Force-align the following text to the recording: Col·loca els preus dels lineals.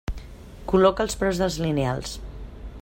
Col·loca 0.71 1.05
els 1.07 1.19
preus 1.21 1.43
dels 1.43 1.59
lineals. 1.67 2.19